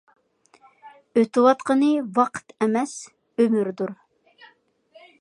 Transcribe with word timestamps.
ئۆتۈۋاتقىنى 1.19 1.91
ۋاقىت 2.21 2.57
ئەمەس، 2.67 2.97
ئۆمۈردۇر. 3.45 3.97